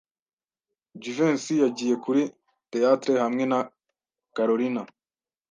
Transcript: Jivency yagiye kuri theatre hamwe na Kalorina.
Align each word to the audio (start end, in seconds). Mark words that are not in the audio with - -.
Jivency 1.01 1.53
yagiye 1.63 1.95
kuri 2.03 2.21
theatre 2.71 3.13
hamwe 3.23 3.43
na 3.51 3.59
Kalorina. 4.35 4.81